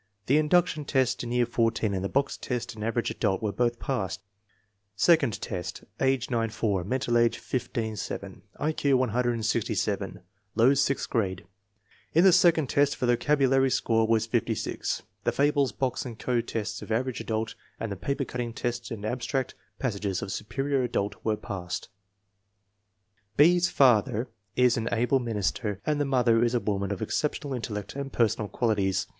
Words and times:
The 0.25 0.39
induction 0.39 0.83
test 0.83 1.23
in 1.23 1.31
year 1.31 1.45
14 1.45 1.93
and 1.93 2.03
the 2.03 2.09
box 2.09 2.35
test 2.35 2.75
in 2.75 2.81
Average 2.81 3.11
Adult 3.11 3.43
were 3.43 3.51
both 3.51 3.75
Second 4.95 5.39
test: 5.39 5.83
age 5.99 6.27
9 6.31 6.49
4; 6.49 6.83
mental 6.83 7.19
age 7.19 7.37
15 7.37 7.97
7; 7.97 8.41
I 8.59 8.71
Q 8.71 8.97
167; 8.97 10.21
low 10.55 10.73
sixth 10.73 11.07
grade. 11.07 11.45
In 12.15 12.23
the 12.23 12.33
second 12.33 12.65
test 12.67 12.99
the 12.99 13.05
vocabulary 13.05 13.69
score 13.69 14.07
was 14.07 14.25
56. 14.25 15.03
The 15.23 15.31
fables, 15.31 15.71
box 15.71 16.03
and 16.03 16.17
code 16.17 16.47
tests 16.47 16.81
of 16.81 16.91
Average 16.91 17.21
Adult, 17.21 17.53
and 17.79 17.91
the 17.91 17.95
paper 17.95 18.25
cutting 18.25 18.53
test 18.53 18.89
and 18.89 19.05
abstract 19.05 19.53
pas 19.77 19.93
sages 19.93 20.23
of 20.23 20.31
Superior 20.31 20.81
Adult 20.81 21.23
were 21.23 21.37
passed. 21.37 21.89
B.'s 23.37 23.69
father 23.69 24.29
is 24.55 24.77
an 24.77 24.89
able 24.91 25.19
minister, 25.19 25.79
and 25.85 26.01
the 26.01 26.05
mother 26.05 26.43
is 26.43 26.55
a 26.55 26.59
woman 26.59 26.89
of 26.89 27.03
exceptional 27.03 27.53
intellect 27.53 27.95
and 27.95 28.11
personal 28.11 28.47
qualities. 28.47 29.05